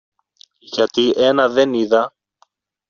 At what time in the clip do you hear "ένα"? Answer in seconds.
1.15-1.49